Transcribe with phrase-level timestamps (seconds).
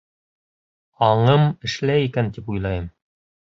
[1.07, 2.89] Аңым эшләй икән, тип уйлайым.